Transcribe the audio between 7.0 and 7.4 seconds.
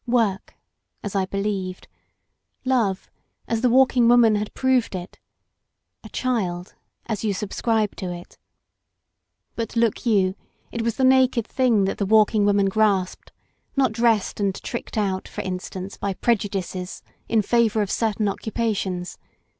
^as you